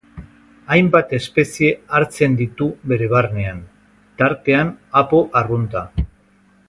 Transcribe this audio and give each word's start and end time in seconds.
Hainbat 0.75 1.11
espezie 1.17 1.67
hartzen 1.99 2.37
ditu 2.39 2.69
bere 2.93 3.11
barnean, 3.11 3.61
tartean 4.23 4.73
apo 5.03 5.21
arrunta. 5.43 5.85